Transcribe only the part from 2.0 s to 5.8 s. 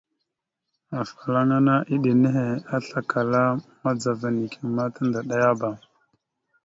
nehe aslakala madəzava neke ma tandaɗayaba.